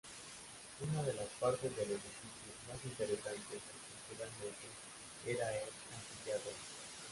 Una 0.81 1.03
de 1.03 1.13
las 1.13 1.27
partes 1.39 1.77
del 1.77 1.91
edificio 1.91 2.57
más 2.67 2.83
interesantes 2.85 3.53
estructuralmente 4.01 4.65
era 5.27 5.47
el 5.57 5.69
anfiteatro. 5.95 6.51